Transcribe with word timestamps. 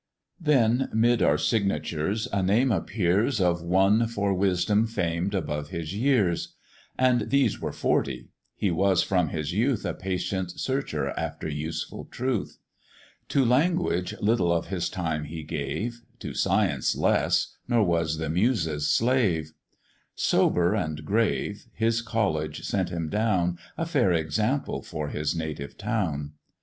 Then, 0.39 0.89
'mid 0.91 1.21
our 1.21 1.37
Signatures, 1.37 2.27
a 2.33 2.41
name 2.41 2.71
appears, 2.71 3.39
Of 3.39 3.61
one 3.61 4.07
for 4.07 4.33
wisdom 4.33 4.87
famed 4.87 5.35
above 5.35 5.69
his 5.69 5.93
years; 5.93 6.55
And 6.97 7.29
these 7.29 7.61
were 7.61 7.71
forty: 7.71 8.29
he 8.55 8.71
was 8.71 9.03
from 9.03 9.27
his 9.27 9.53
youth 9.53 9.85
A 9.85 9.93
patient 9.93 10.59
searcher 10.59 11.09
after 11.11 11.47
useful 11.47 12.05
truth: 12.05 12.57
To 13.29 13.45
language 13.45 14.15
little 14.19 14.51
of 14.51 14.69
his 14.69 14.89
time 14.89 15.25
he 15.25 15.43
gave, 15.43 16.01
To 16.21 16.33
science 16.33 16.95
less, 16.95 17.55
nor 17.67 17.83
was 17.83 18.17
the 18.17 18.27
Muse's 18.27 18.89
slave; 18.89 19.51
Sober 20.15 20.73
and 20.73 21.05
grave, 21.05 21.67
his 21.75 22.01
college 22.01 22.63
sent 22.65 22.89
him 22.89 23.07
down, 23.07 23.59
A 23.77 23.85
fair 23.85 24.11
example 24.11 24.81
for 24.81 25.09
his 25.09 25.35
native 25.35 25.77
town. 25.77 26.31